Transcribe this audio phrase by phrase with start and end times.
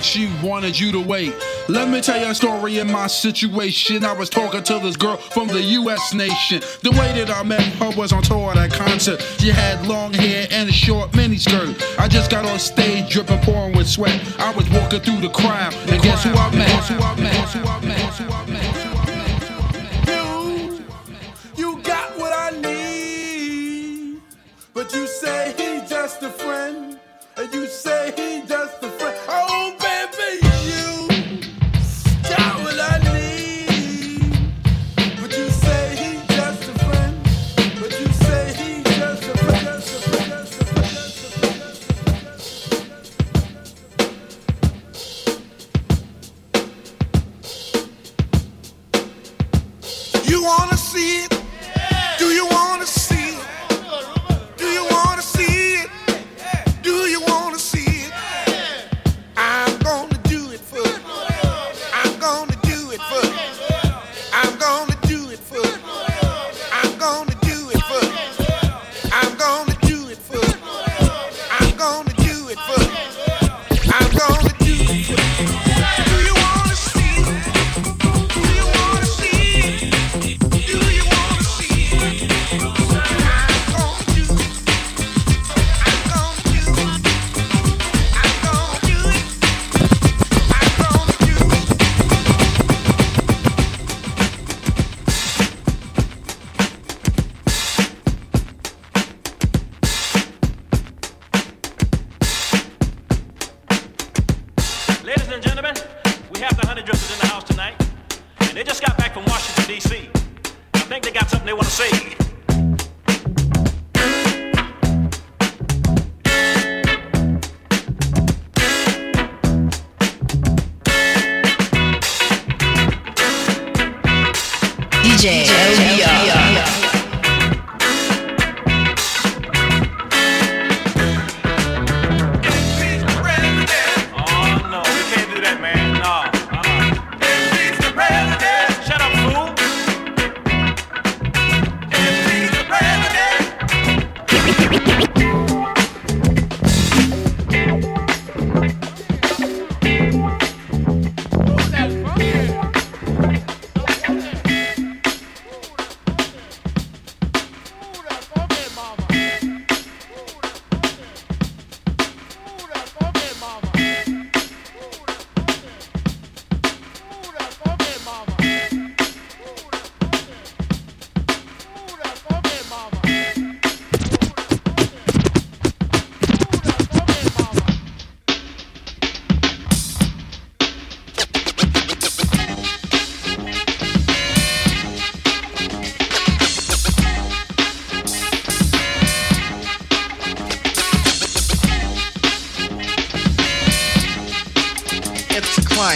[0.00, 1.34] she wanted you to wait.
[1.68, 4.04] Let me tell you a story in my situation.
[4.04, 6.62] I was talking to this girl from the US nation.
[6.82, 9.20] The way that I met her was on tour at a concert.
[9.38, 11.98] She had long hair and a short miniskirt.
[11.98, 14.20] I just got on stage dripping, pouring with sweat.
[14.38, 16.68] I was walking through the crowd, and guess who I met?
[16.68, 17.71] Guess who I met?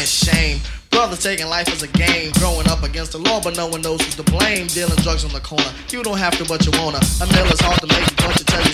[0.04, 0.60] shame.
[0.90, 4.00] brother, taking life as a game, growing up against the law, but no one knows
[4.02, 4.66] who's to blame.
[4.68, 7.00] Dealing drugs on the corner, you don't have to, but you wanna.
[7.20, 8.65] A mill is hard to make, but you tell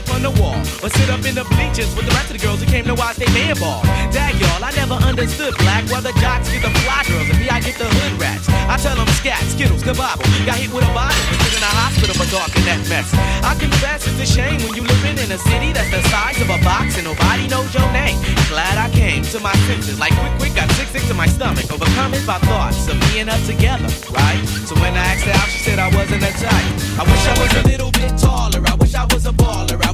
[0.00, 2.42] up on the wall, or sit up in the bleachers with the rest of the
[2.42, 3.82] girls who came to watch they man ball.
[4.08, 7.48] Dag y'all, I never understood black, while the jocks get the fly girls, and me,
[7.48, 8.48] I get the hood rats.
[8.48, 10.24] I tell them scat, skittles, kabobble.
[10.46, 13.12] Got hit with a body, put in a hospital for talking that mess.
[13.44, 16.48] I confess it's a shame when you living in a city that's the size of
[16.48, 18.16] a box and nobody knows your name.
[18.48, 21.68] Glad I came to my senses, like quick, quick, got sick, sick to my stomach.
[21.68, 24.40] Overcome it by thoughts of me and her together, right?
[24.64, 26.68] So when I asked her out, she said I wasn't a type.
[26.96, 28.62] I wish I was a little bit taller.
[28.64, 29.78] I wish I was a baller.
[29.84, 29.89] I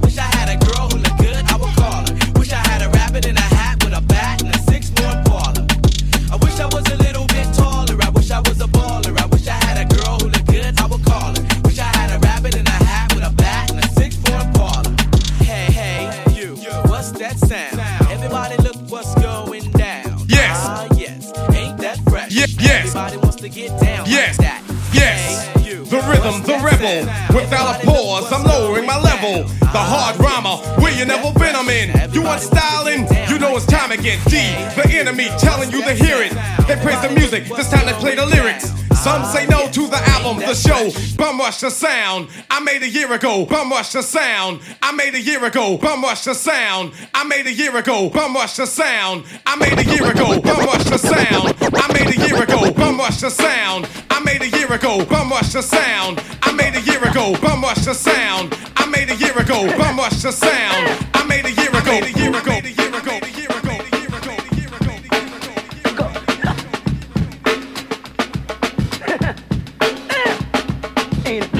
[24.07, 24.37] Yes.
[24.39, 24.63] that.
[24.93, 25.47] Yes.
[25.87, 27.07] The rhythm, the rebel.
[27.35, 29.45] Without a pause, I'm lowering my level.
[29.61, 32.13] The hard Ah, rhymer, where you never been, I'm in.
[32.13, 33.07] You want styling?
[33.29, 34.37] You know it's time get D.
[34.75, 36.33] The enemy telling you to hear it.
[36.67, 38.73] They praise the music, this time they play the lyrics.
[39.07, 40.91] Some say no to the album, the show.
[41.17, 42.27] Bum rush the sound.
[42.51, 43.47] I made a year ago.
[43.47, 44.61] Bum rush the sound.
[44.83, 45.79] I made a year ago.
[45.79, 46.91] Bum rush the sound.
[47.15, 48.11] I made a year ago.
[48.11, 49.25] Bum rush the sound.
[49.47, 50.41] I made a year ago.
[50.41, 51.55] Bum rush the sound.
[51.73, 52.73] I made a year ago.
[52.73, 53.89] Bum rush the sound.
[54.11, 55.05] I made a year ago.
[55.05, 56.21] Bum rush the sound.
[56.43, 57.37] I made a year ago.
[57.41, 58.59] Bum rush the sound.
[58.75, 59.69] I made a year ago.
[59.79, 61.07] Bum rush the sound.
[61.15, 61.93] I made a year ago.
[61.93, 62.51] A year ago.
[63.23, 63.56] A year ago.
[71.27, 71.56] ain't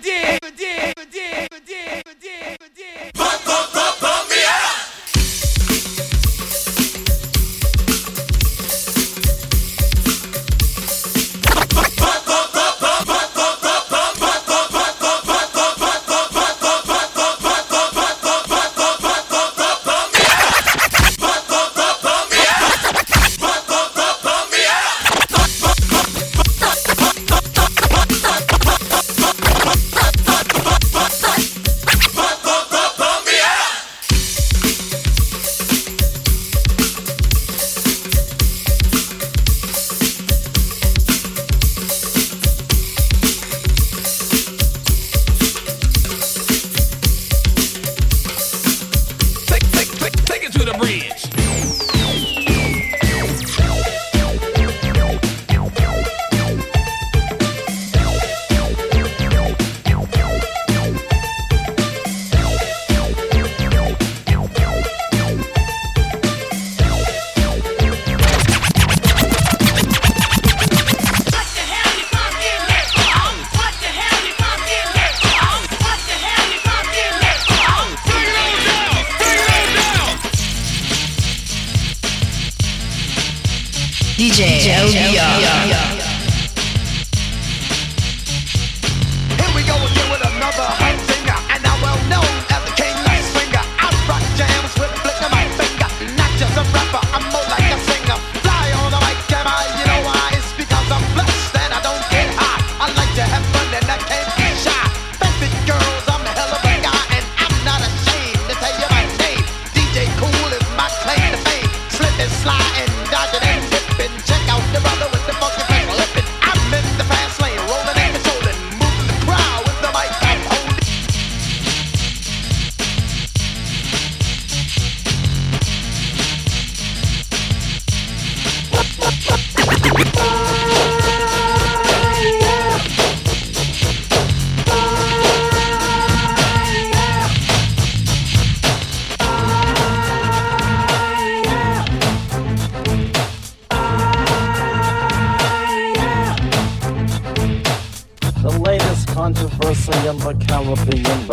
[0.00, 0.61] 一本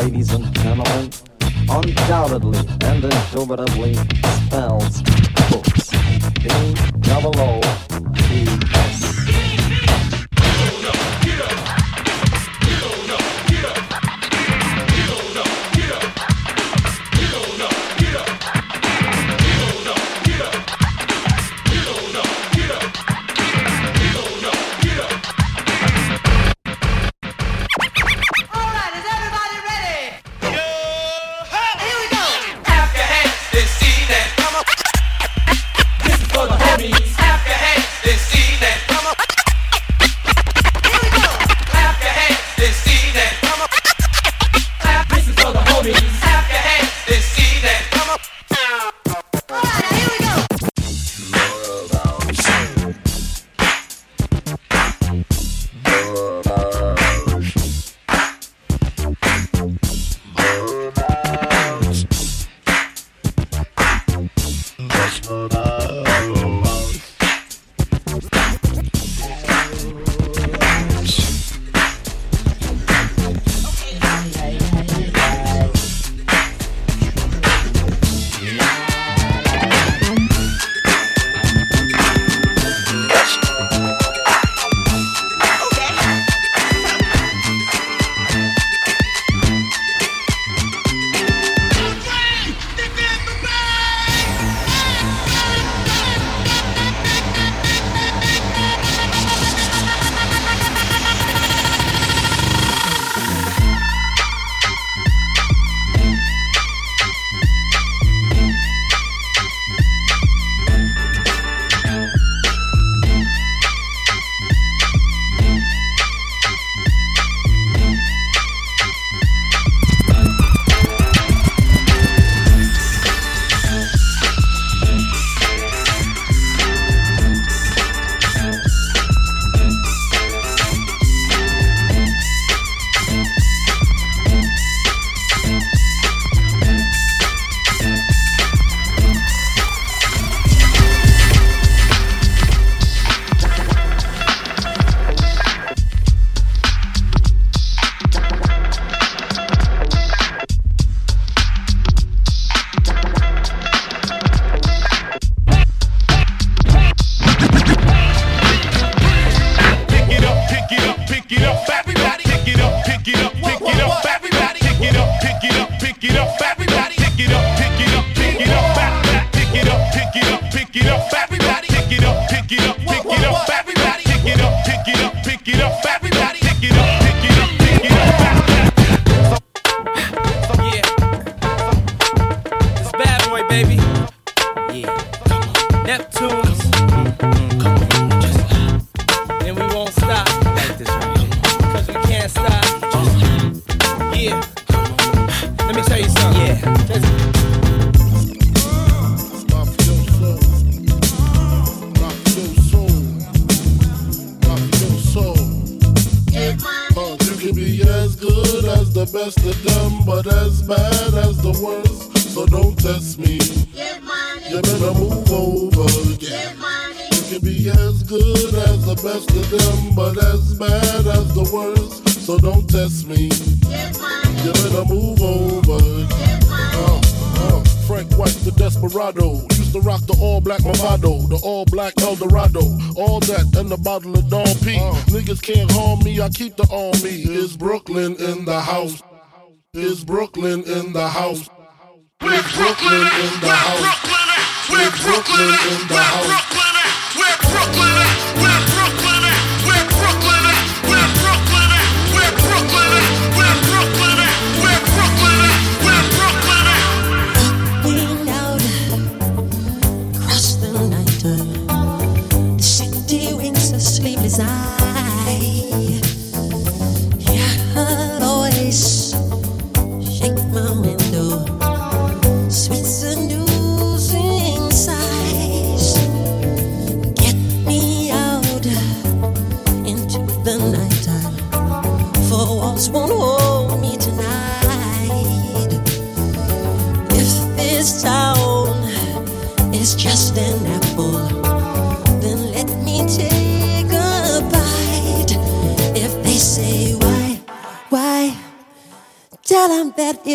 [0.10, 1.12] ladies and gentlemen,
[1.70, 3.94] undoubtedly and indubitably
[4.48, 4.79] spell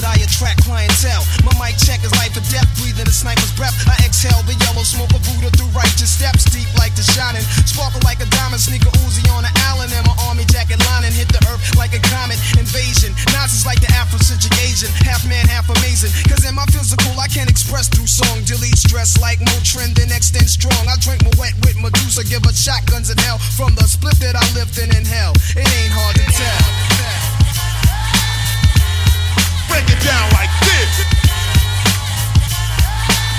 [0.00, 1.24] contacted, I attract clientele.
[1.44, 3.74] My mic check is life or death, breathing a sniper's breath.
[3.86, 7.44] I exhale the yellow smoke of Buddha through righteous steps, deep like the shining.
[7.68, 11.28] Sparkle like a diamond, sneaker Uzi on an Allen, and my army jacket lining hit
[11.28, 13.12] the earth like a comet invasion.
[13.32, 16.10] Nazis like the Afrocentric Asian, half man, half amazing.
[16.28, 20.48] Cause in my physical, I can't express through song, delete stress like Motrin, then extend
[20.48, 20.80] strong.
[20.88, 24.36] I drink my wet with Medusa, give her shotguns in hell from the split that
[24.36, 25.32] I lived in in hell.
[25.56, 27.49] It ain't hard to tell.
[29.70, 30.92] Break it down like this.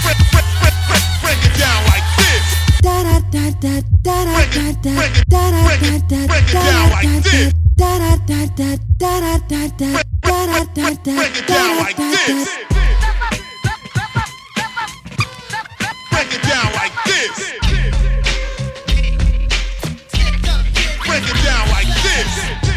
[0.03, 2.45] Break, break, break, break, break it down like this.
[4.35, 5.29] Break it, break it,
[5.67, 7.53] break it, break it down like this.
[9.91, 12.47] Break, break, break, break, break it down like this.
[16.11, 17.37] Break it down like this.
[21.05, 22.70] Break it down like this.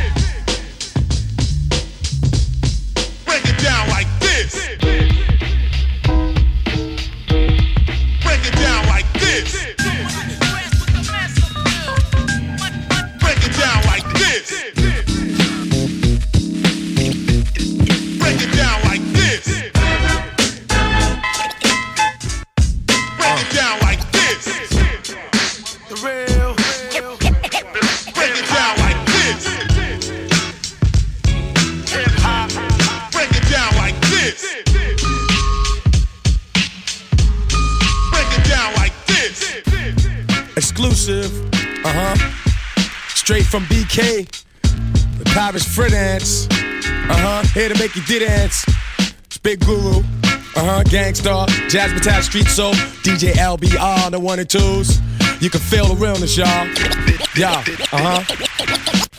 [47.54, 48.64] Here to make you dance.
[49.26, 50.00] It's Big Guru.
[50.00, 50.02] Uh
[50.56, 50.82] huh.
[50.86, 51.46] Gangstar.
[51.70, 52.72] Jazz Metal Street Soul.
[53.04, 54.10] DJ LBR.
[54.10, 54.98] The one and twos.
[55.40, 56.46] You can feel the realness, y'all.
[57.36, 57.62] Yeah.
[57.92, 58.24] Uh huh.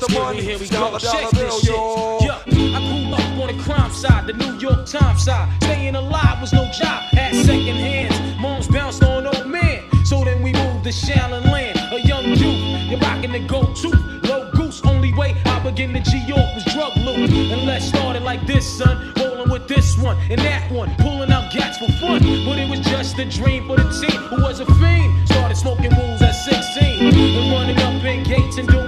[0.00, 0.42] the money.
[0.42, 0.98] Here we go.
[0.98, 1.74] Shake this shit.
[1.74, 5.48] I grew up on the crime side, the New York Times side.
[5.62, 7.02] Staying alive was no job.
[7.12, 8.40] Had second hands.
[8.40, 9.84] Moms bounced on old man.
[10.04, 11.78] So then we moved to Shaolin Land.
[11.92, 13.90] A young youth, you're rocking the go-to.
[14.26, 17.30] Low goose, only way I begin to G-York was drug loot.
[17.30, 19.12] And let's start it like this, son.
[19.18, 20.94] Rolling with this one and that one.
[20.96, 22.20] Pulling out gats for fun.
[22.46, 25.28] But it was just a dream for the team who was a fiend.
[25.28, 27.14] Started smoking wools at 16.
[27.14, 28.79] And running up in gates and doing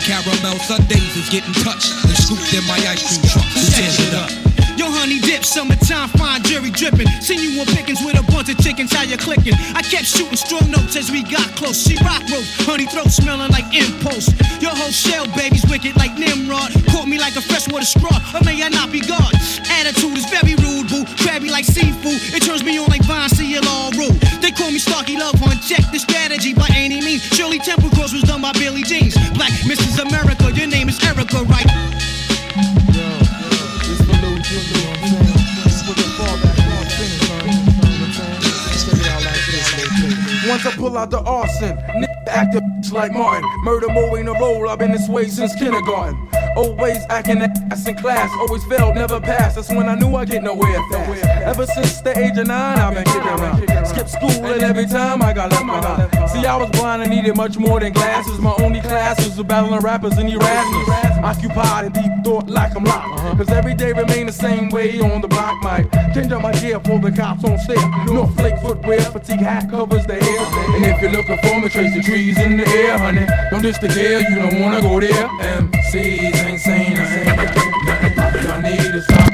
[0.00, 3.46] Caramel sundaes is getting touched and scooped in my ice cream truck.
[3.54, 4.30] Tears it up?
[4.76, 7.06] Yo, honey dip, summertime, fine jury dripping.
[7.20, 8.15] Seen you on pickings with
[8.48, 9.54] of chickens, how you clicking?
[9.74, 11.82] I kept shooting strong notes as we got close.
[11.82, 14.30] She rock rope, honey throat smelling like impulse.
[14.60, 16.70] Your whole shell, baby's wicked like Nimrod.
[16.90, 19.32] Caught me like a freshwater straw, or may I not be God?
[19.70, 21.04] Attitude is very rude, boo.
[21.22, 22.20] Crabby like seafood.
[22.34, 23.30] It turns me on like Vine,
[23.66, 24.18] all rude.
[24.42, 25.62] They call me Starky Love Hunt.
[25.62, 27.22] Check the strategy by any means.
[27.34, 29.14] Shirley Temple Cross was done by Billy Jeans.
[29.34, 29.98] Black Mrs.
[29.98, 32.15] America, your name is Erica, right?
[40.48, 43.48] Once I pull out the arson, nigga act a bitch like Martin.
[43.62, 46.28] Murder more ain't a role, I've been this way since kindergarten.
[46.56, 49.56] Always acting ass in class, always failed, never passed.
[49.56, 51.24] That's when I knew I get nowhere fast.
[51.24, 53.86] Ever since the age of nine, I've been kicking around.
[53.86, 56.30] Skip school and every time I got left behind.
[56.30, 58.38] See, I was blind and needed much more than glasses.
[58.40, 60.88] My only class was battling rappers and Erasmus.
[61.22, 63.20] Occupied in deep thought like I'm locked.
[63.20, 63.36] Uh-huh.
[63.36, 65.90] Cause every day remain the same way on the block, Mike.
[66.14, 67.76] Change up my gear for the cops on stare.
[68.06, 70.40] North Flake footwear, fatigue hat covers the hair.
[70.76, 73.26] And if you're looking for me, trace the trees in the air, honey.
[73.50, 75.12] Don't diss the gear, you don't wanna go there.
[75.12, 78.44] MCs ain't saying nothing.
[78.44, 79.25] Y'all need to stop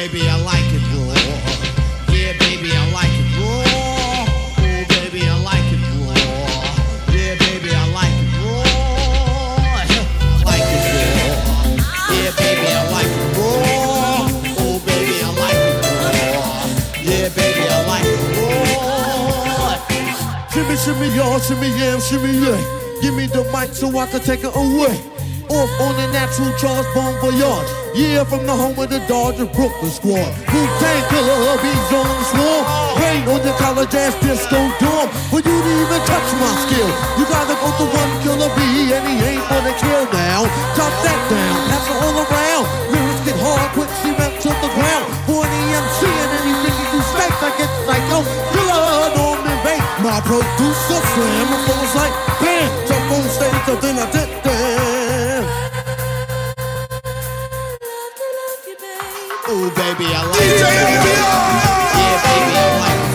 [0.00, 1.12] baby, I like it raw.
[2.08, 4.24] Yeah, baby, I like it raw.
[4.64, 6.16] Ooh, baby, I like it raw.
[7.12, 8.64] Yeah, baby, I like it raw.
[9.60, 11.36] I like it raw.
[12.16, 14.24] Yeah, baby, I like it raw.
[14.64, 16.64] Ooh, baby, I like it raw.
[17.04, 19.76] Yeah, baby, I like it raw.
[20.48, 22.56] Shimmy, shimmy, y'all, shimmy, yam, shimmy, yeah.
[23.02, 24.96] Give me the mic so I can take it away.
[25.50, 27.79] Off on the natural Charles Bon Voyage.
[27.90, 30.30] Yeah, from the home of the Dodgers Brooklyn squad.
[30.46, 32.62] Wu-Tang Killer, bees on the swarm.
[33.02, 35.10] Rain on your college ass disco dorm.
[35.26, 36.86] For you to even touch my skill,
[37.18, 40.46] you gotta go to one killer bee, and he ain't gonna kill now.
[40.78, 42.64] Drop that down, pass it all around.
[42.94, 45.06] Lyrics get hard, quick cement to the ground.
[45.26, 48.22] For an EMC and anything you do snakes, I get psycho.
[48.54, 49.82] Killer, Norman Bates.
[49.98, 52.70] My producer slam, phone's like bam.
[52.86, 54.30] Jump on stage, so then I did
[59.68, 60.60] baby, I like it.
[60.60, 60.72] Yeah,
[62.24, 63.09] baby, I like it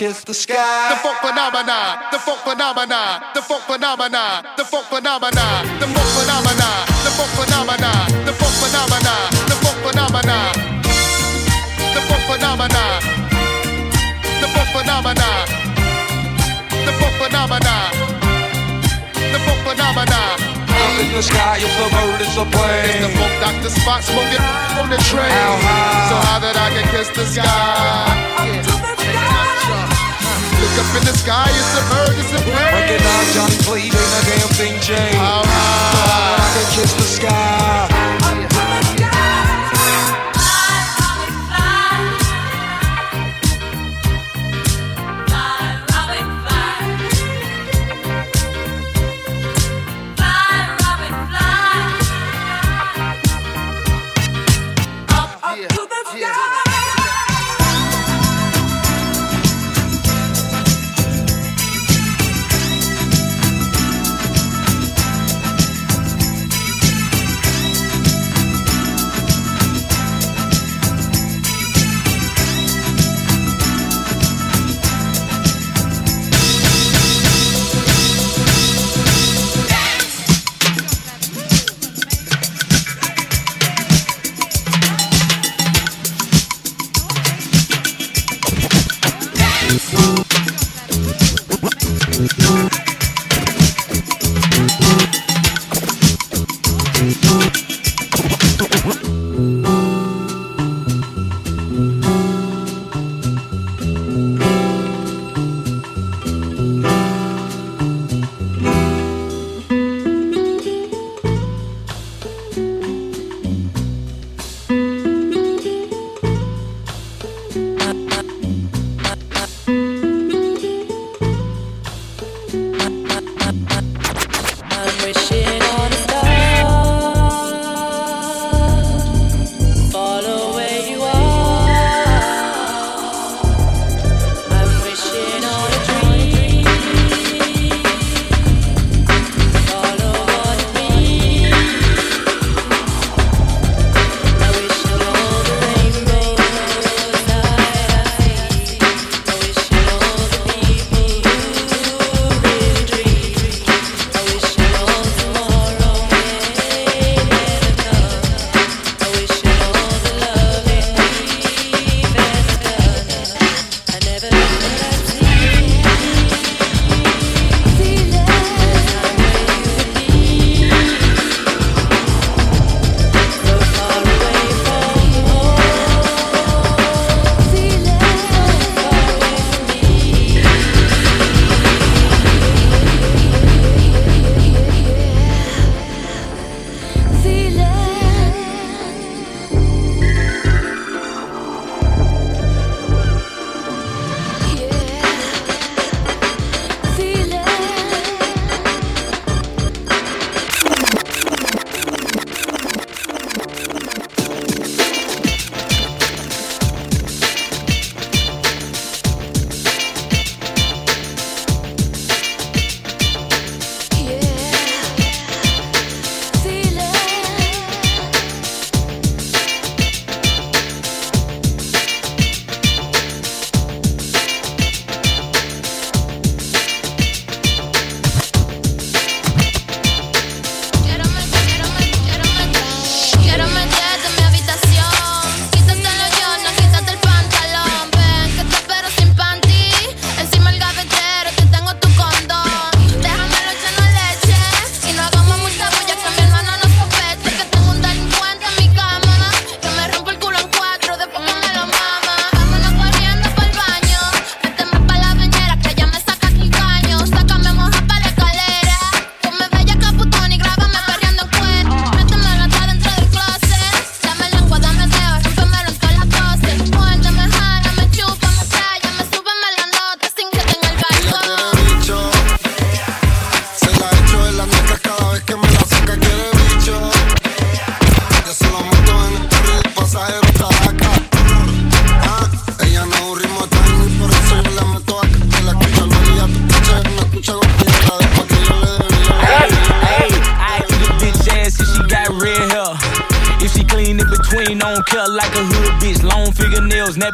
[0.00, 0.88] kiss the sky.
[0.88, 5.44] The funk phenomena, the funk phenomena, the funk phenomena, the funk phenomena,
[5.76, 6.70] the funk phenomena,
[7.04, 7.92] the funk phenomena,
[8.24, 10.38] the funk phenomena, the funk phenomena,
[11.92, 12.84] the funk phenomena,
[14.40, 15.28] the funk phenomena,
[16.88, 17.76] the funk phenomena,
[19.20, 20.20] the funk phenomena.
[20.96, 22.88] In the sky, it's a bird, it's a plane.
[22.88, 24.44] It's the funk doctor Spock smoking
[24.80, 25.60] on the train.
[26.08, 28.99] So high that I can kiss the sky.
[29.70, 32.74] Look up in the sky, it's a bird, it's a plane.
[32.74, 35.16] Recognize Johnny Cleave, ain't a damn thing changed.
[35.16, 36.36] How So high?
[36.36, 38.49] I can kiss the sky.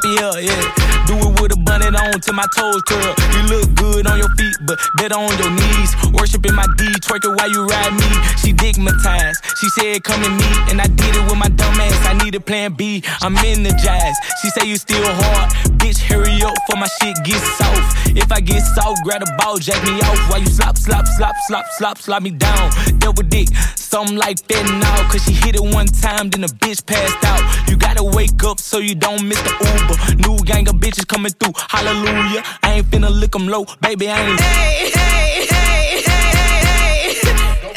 [0.03, 0.65] Hair, yeah.
[1.07, 3.15] Do it with a bunnet on till my toes curl.
[3.33, 5.91] You look good on your feet, but better on your knees.
[6.13, 8.11] Worshiping my D, twerking while you ride me.
[8.43, 9.39] She digmatized.
[9.61, 12.07] She said, come and meet, and I did it with my dumb ass.
[12.07, 13.03] I need a plan B.
[13.23, 14.19] I'm energized.
[14.43, 16.01] She say you still hard, bitch.
[16.01, 18.17] Hurry up for my shit get soft.
[18.17, 21.35] If I get soft, grab the ball, jack me off while you slop, slop, slop,
[21.47, 22.71] slop, slop, slop me down.
[22.99, 23.49] Double dick,
[23.87, 25.11] something like that now.
[25.11, 27.43] Cause she hit it one time, then the bitch passed out.
[27.69, 29.97] You gotta wake up so you don't miss the Uber.
[30.27, 32.43] New gang of bitches coming through, hallelujah.
[32.63, 34.41] I ain't finna lick 'em low, baby, I ain't.
[34.41, 36.35] Hey, hey, hey, hey,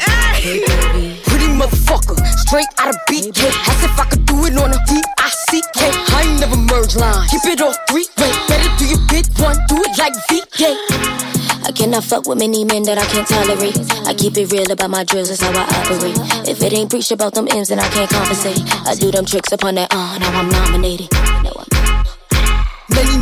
[0.04, 1.16] hey, hey.
[1.26, 3.40] Pretty motherfucker, straight out of BK.
[3.70, 5.80] As if I could do it on a D-I-C-K.
[6.16, 7.28] I ain't never merge line.
[7.28, 8.32] Keep it all three way.
[8.48, 11.39] Better do your bit one, do it like VK.
[11.70, 13.78] I cannot fuck with many men that I can't tolerate.
[14.02, 16.18] I keep it real about my drills, that's how I operate.
[16.50, 18.58] If it ain't preached about them M's, then I can't compensate.
[18.90, 21.06] I do them tricks upon that, uh, now I'm nominated.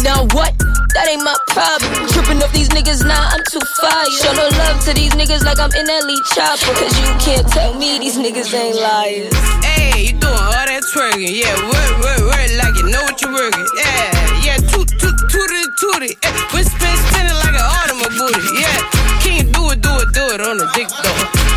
[0.00, 0.56] Now what?
[0.96, 1.92] That ain't my problem.
[2.08, 4.08] Tripping up these niggas now, I'm too fire.
[4.16, 6.72] Show no love to these niggas like I'm in elite chopper.
[6.72, 9.28] Cause you can't tell me these niggas ain't liars.
[9.60, 11.36] Hey, you doing all that twerking?
[11.36, 13.68] Yeah, work, work, work like you know what you're working.
[13.76, 16.16] Yeah, yeah, toot, toot, toot it, toot it.
[16.24, 17.68] Yeah, whisper, spinning like an
[20.38, 21.47] it, do it,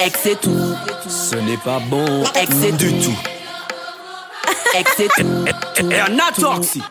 [0.00, 0.74] ex c'est tout.
[1.08, 3.18] Ce n'est pas bon, ex c'est du tout.
[4.74, 5.44] Ex c'est tout.
[5.90, 6.82] Et un atoxy.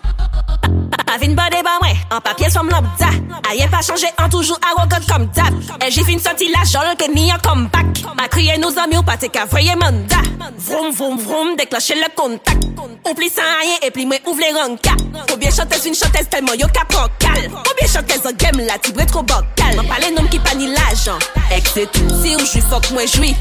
[1.19, 3.09] Avin bade ba mwen, an papye som lambda
[3.49, 5.51] Ayen pa chanje, an toujou arrogant kom dap
[5.83, 7.99] E jifin soti la jol ke ni an comeback.
[8.15, 10.21] Ma kriye nou zami ou pate ka vreye manda
[10.63, 12.63] Vroom vroom vroom, deklache le kontak
[13.03, 14.95] Ou pli san ayen, e pli mwen ouvre ranka
[15.33, 18.63] Ou bien chantez une chantez telman yo ka pran kal Ou bien chantez an gem
[18.63, 21.19] la tibre tro bokal Man pale nom ki pa ni l'ajan
[21.51, 22.15] Ex c'est tout.
[22.23, 23.35] Si ou jwi fok mwen jwi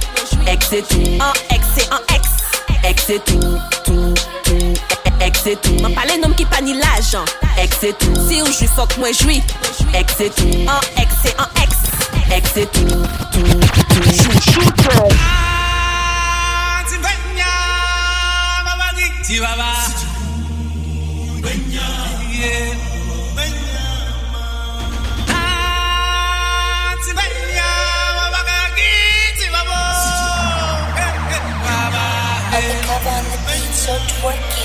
[0.50, 1.22] Ex c'est tout.
[1.22, 2.26] An ex c'est an Ex
[3.08, 4.74] c'est tout, tout, tout.
[5.42, 5.74] C'est tout.
[5.80, 7.24] Man pale nom ki pa ni l'ajan
[7.62, 8.14] Ex c'est tout.
[8.28, 9.40] Si ou jwi fok mwen jwi
[10.16, 10.68] c'est tout.
[10.68, 10.80] An
[11.22, 11.72] c'est an ex
[12.36, 13.02] Ex c'est tout,
[13.32, 14.12] tout, tout.
[14.12, 15.08] Shoot, shoot, girl.
[19.30, 20.07] Undercover
[33.88, 34.57] so twerky,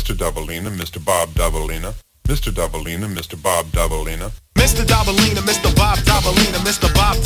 [0.00, 0.16] Mr.
[0.16, 0.98] Dobalina, Mr.
[1.04, 1.92] Bob Dobalina,
[2.26, 2.50] Mr.
[2.50, 3.36] Dobalina, Mr.
[3.36, 4.32] Bob Dobalina.
[4.54, 4.82] Mr.
[4.82, 5.76] Dobalina, Mr.
[5.76, 6.88] Bob Dobalina, Mr.
[6.94, 7.16] Bob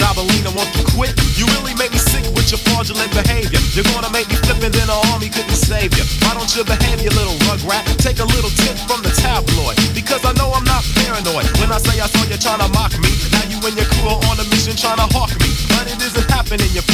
[0.55, 1.13] want to quit?
[1.35, 3.59] You really make me sick with your fraudulent behavior.
[3.75, 6.07] You're gonna make me flip and then the army couldn't save you.
[6.23, 7.83] Why don't you behave, you little rugrat?
[7.99, 9.77] Take a little tip from the tabloid.
[9.93, 11.51] Because I know I'm not paranoid.
[11.59, 13.04] When I say I saw you trying to mock me,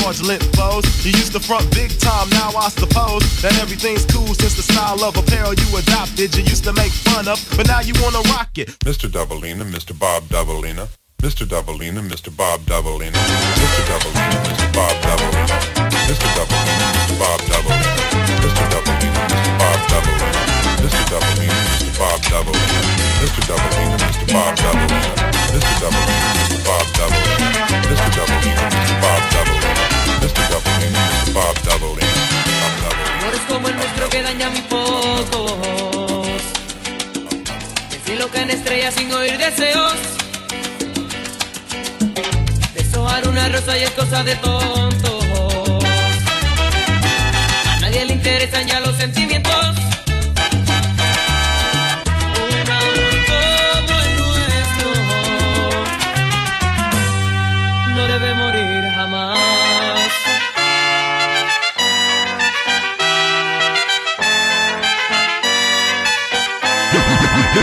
[0.00, 0.84] fraudulent foes.
[1.04, 5.02] You used to front big time, now I suppose that everything's cool since the style
[5.04, 6.34] of apparel you adopted.
[6.36, 8.68] You used to make fun of, but now you wanna rock it.
[8.84, 9.08] Mr.
[9.08, 9.96] Dobalina, Mr.
[9.96, 10.88] Bob Dobalina,
[11.22, 11.44] Mr.
[11.46, 12.34] Dobalina, Mr.
[12.34, 13.20] Bob Dobalina,
[13.60, 13.82] Mr.
[13.88, 14.68] Dobalina, Mr.
[14.72, 15.56] Bob Dobalina,
[16.08, 16.28] Mr.
[16.36, 17.14] Dobalina, Mr.
[17.20, 17.92] Bob Dobalina,
[18.40, 18.64] Mr.
[18.72, 19.52] Dobalina, Mr.
[19.60, 20.42] Bob Dobalina,
[20.80, 21.04] Mr.
[21.12, 21.92] Dobalina, Mr.
[21.98, 22.80] Bob Dobalina,
[23.20, 23.42] Mr.
[23.48, 24.32] Dobalina, Mr.
[24.32, 25.80] Bob Dobalina, Mr.
[25.80, 26.58] Doubleina, Mr.
[26.64, 27.48] Bob Doubleina,
[27.90, 28.08] Mr.
[28.16, 28.96] Doubleina, Mr.
[29.02, 29.84] Bob Doubleina,
[30.22, 30.44] Mr.
[30.52, 31.32] Doubleina, Mr.
[31.32, 32.22] Bob Doubleina.
[33.18, 35.52] Amores como el nuestro que dañan mis fotos.
[37.90, 39.94] Decir lo que en estrellas sin oír deseos.
[42.74, 45.24] Deshojar una rosa y es cosa de tontos.
[47.66, 49.76] A nadie le interesan ya los sentimientos.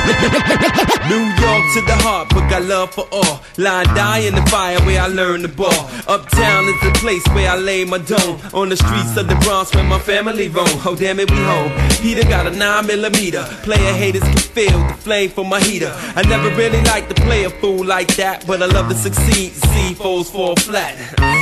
[0.08, 3.42] New York to the heart, but got love for all.
[3.58, 5.82] Lie die in the fire where I learned the ball.
[6.08, 8.40] Uptown is the place where I lay my dome.
[8.54, 10.68] On the streets of the Bronx where my family roam.
[10.86, 11.72] Oh damn it, we home.
[12.02, 13.44] Peter got a 9 millimeter.
[13.64, 15.94] Player haters can feel the flame from my heater.
[16.16, 19.54] I never really liked to play a fool like that, but I love to succeed.
[19.54, 20.96] See foes fall flat.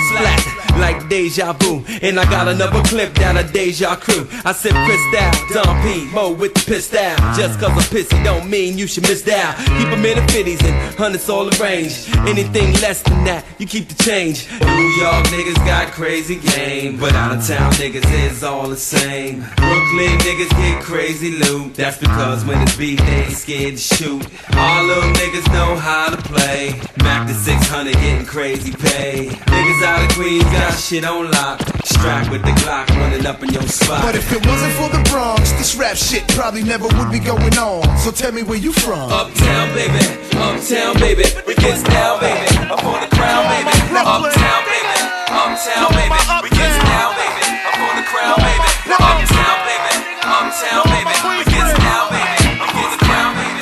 [0.09, 1.83] Splat like deja vu.
[2.01, 4.27] And I got another clip down a deja crew.
[4.43, 7.15] I sip Cristal, Dom P, Mo with the pistol.
[7.35, 9.55] Just cause I'm pissy don't mean you should miss down.
[9.77, 12.09] Keep 'em in the 50s and hundreds all arranged.
[12.27, 14.47] Anything less than that, you keep the change.
[14.61, 19.45] New York niggas got crazy game, but out of town niggas is all the same.
[19.57, 21.75] Brooklyn niggas get crazy loot.
[21.75, 24.23] That's because when it's beat, they ain't scared to shoot.
[24.55, 26.79] All little niggas know how to play.
[27.03, 29.27] Mac the 600 getting crazy pay.
[29.27, 31.61] Niggas out of Queens got shit on lock.
[31.85, 34.01] Strapped with the Glock running up in your spot.
[34.01, 37.57] But if it wasn't for the Bronx, this rap shit probably never would be going
[37.57, 37.85] on.
[37.99, 39.11] So tell me where you from.
[39.11, 40.01] Uptown, baby.
[40.33, 41.25] Uptown, baby.
[41.45, 42.49] We get down, baby.
[42.71, 43.69] Up on the crown, baby.
[43.93, 44.97] Uptown, baby.
[45.29, 46.17] Uptown, baby.
[46.41, 47.45] We get down, baby.
[47.69, 48.69] Up on the crown, baby.
[48.95, 49.93] Uptown, baby.
[50.25, 51.15] Uptown, baby.
[51.29, 52.55] We get down, baby.
[52.65, 53.55] Up on the crown, baby.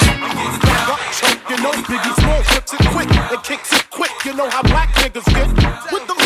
[1.50, 4.12] You know Biggie Small flips it quick and kicks it quick.
[4.26, 5.48] You know how black niggas get.
[5.92, 6.23] With the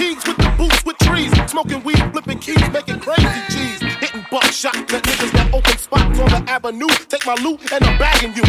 [0.00, 1.32] fatigues, with the boots, with trees.
[1.50, 3.80] Smoking weed, flipping keys, making crazy cheese.
[4.00, 6.88] Hitting buckshot at niggas that open spots on the avenue.
[7.08, 8.42] Take my loot and I'm bagging you.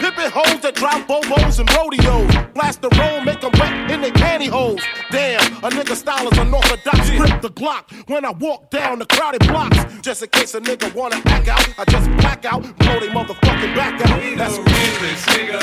[0.00, 2.52] Pimping hoes that drive bobos and rodeos.
[2.54, 4.82] Blast the roll, make them wet in their pantyhose.
[5.10, 7.10] Damn, a nigga style is unorthodox.
[7.10, 9.78] Grip the Glock when I walk down the crowded blocks.
[10.02, 13.74] Just in case a nigga wanna act out, I just black out, blow they motherfucking
[13.74, 14.20] back out.
[14.36, 15.58] That's realest nigga.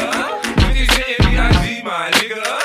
[0.95, 2.64] Say my nigga.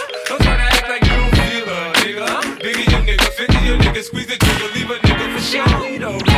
[4.02, 6.29] squeeze it, you believe a nigga for sure.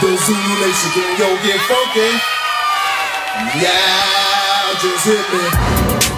[0.00, 2.08] The Zulu Nation, can yo get funky?
[3.60, 6.09] Yeah, just hit me.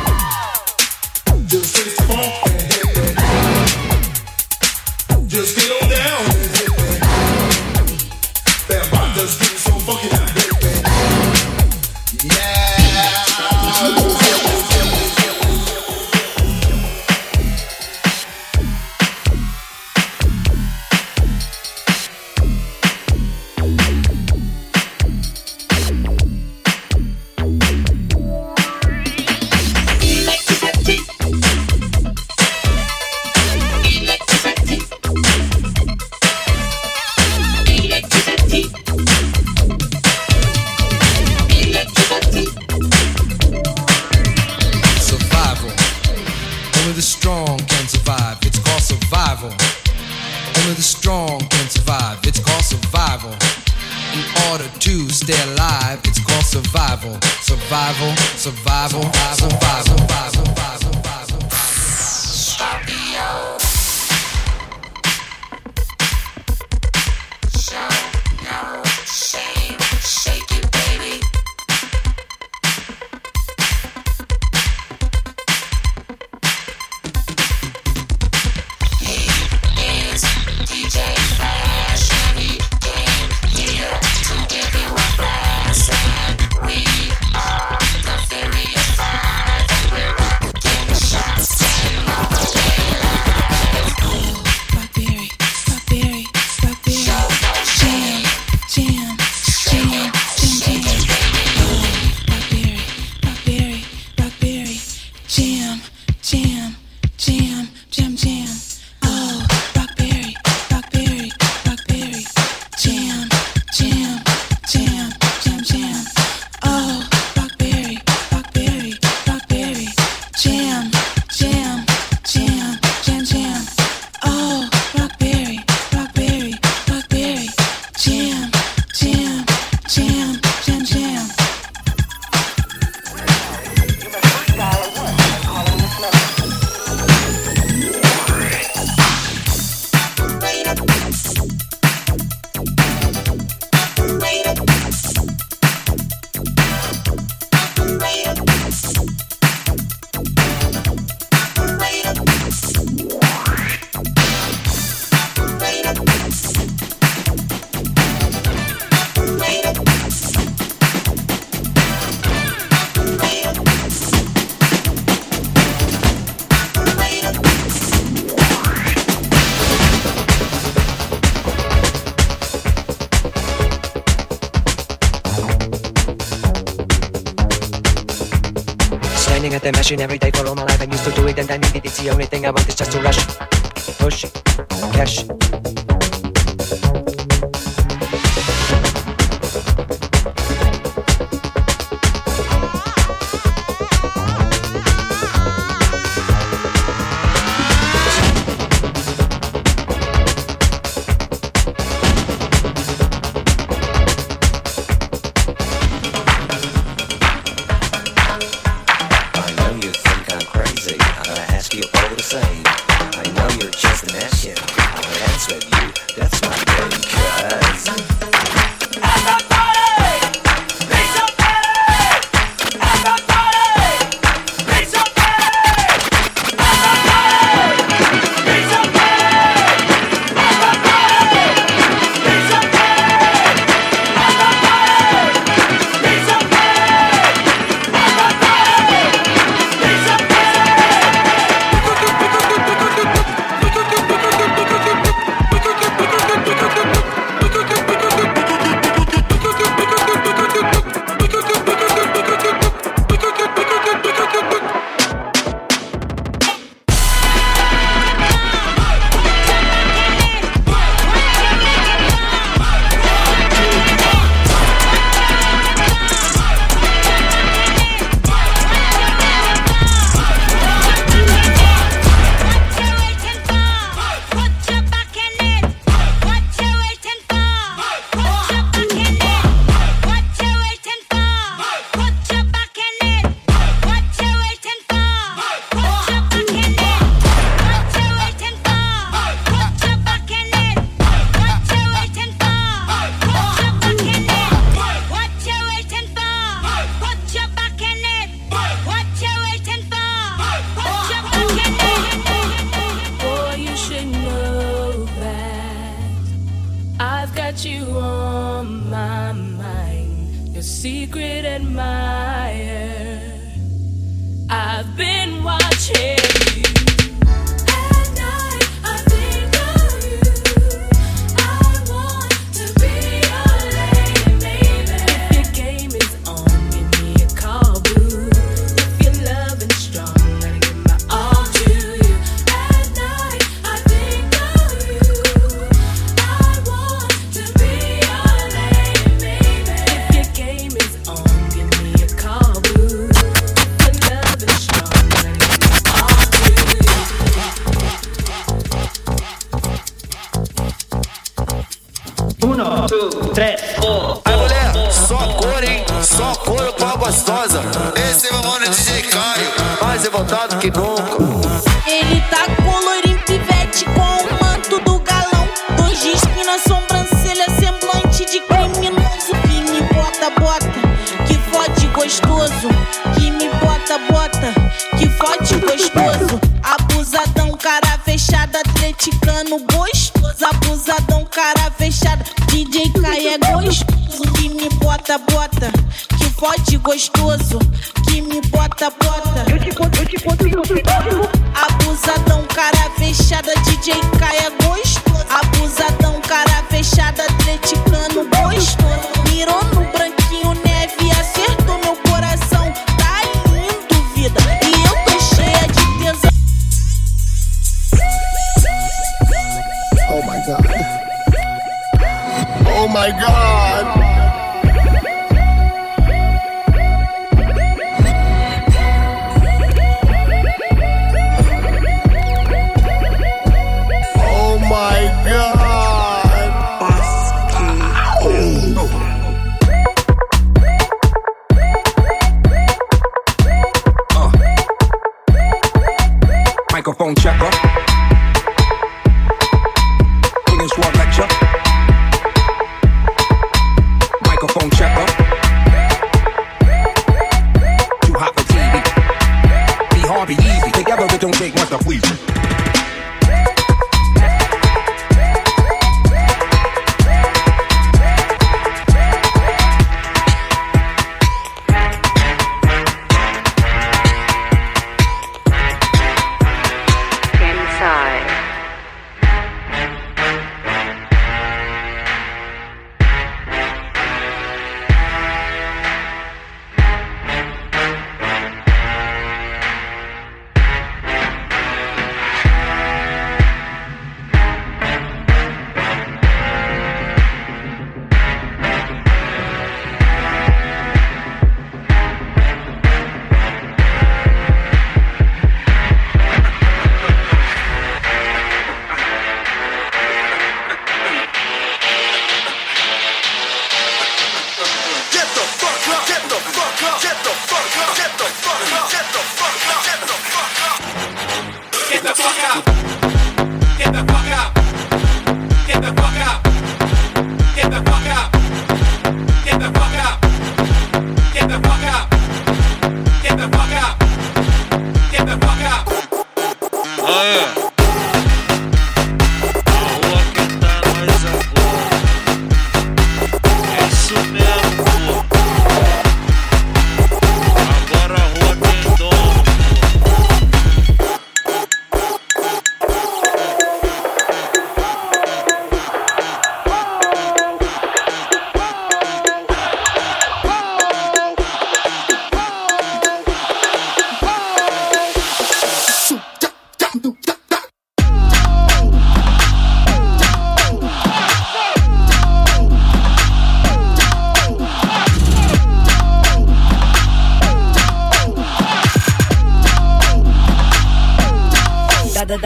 [179.83, 180.81] passion every day for all my life.
[180.81, 181.85] I'm used to do it and I needed it.
[181.87, 183.52] It's the only thing I want is just to rush.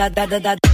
[0.07, 0.66] Da da da da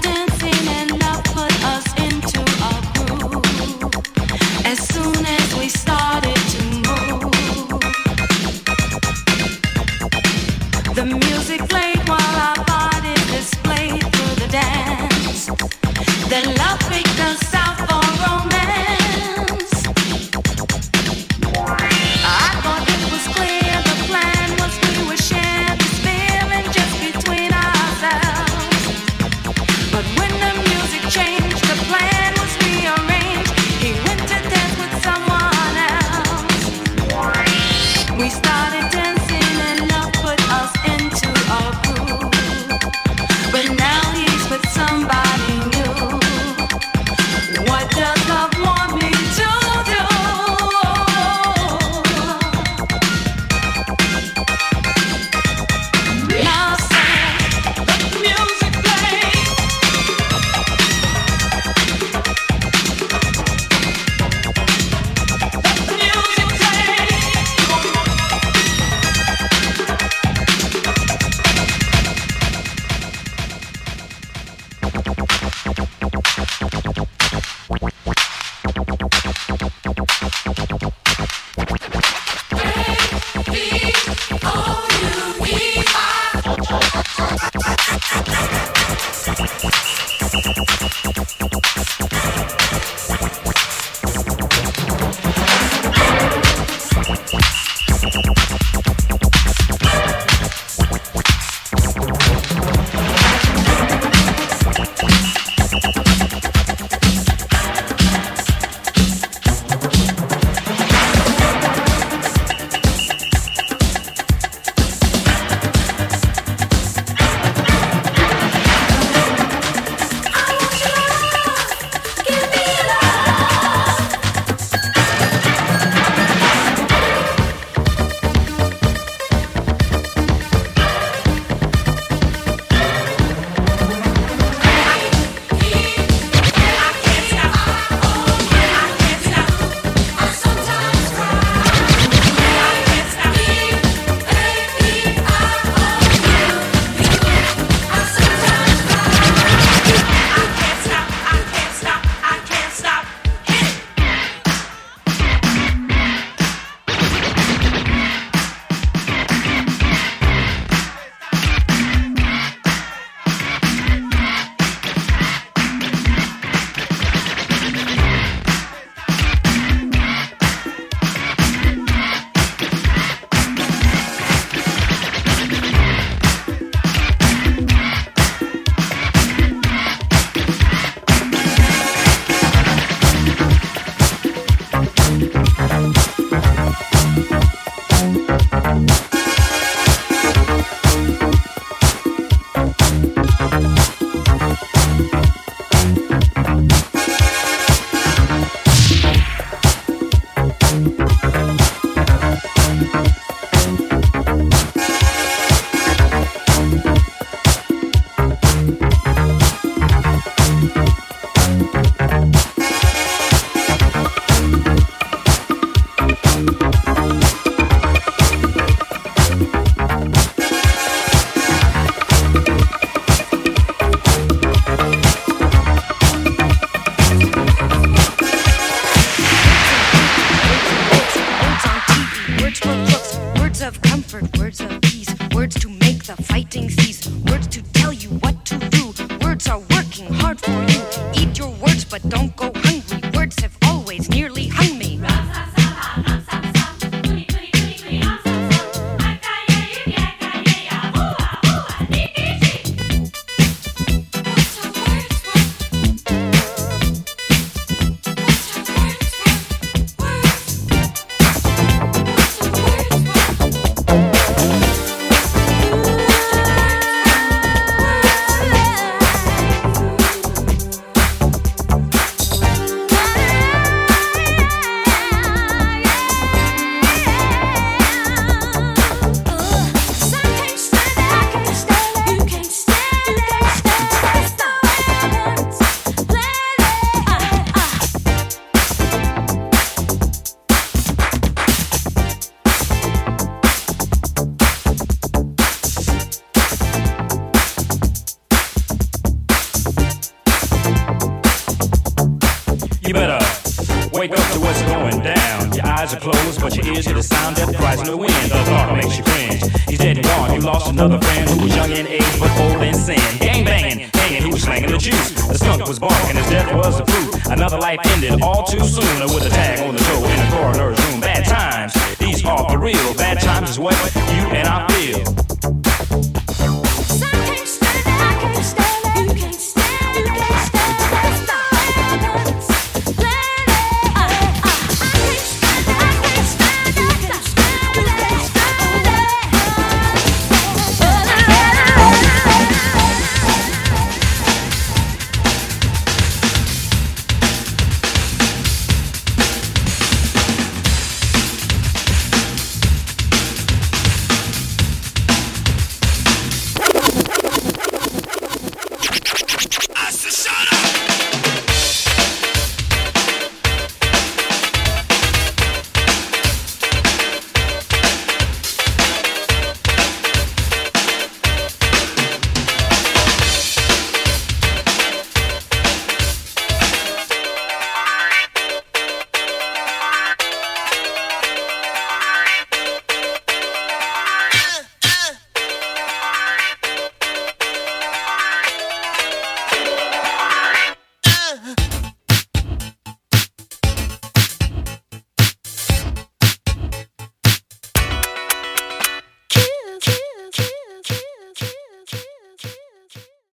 [0.00, 0.27] started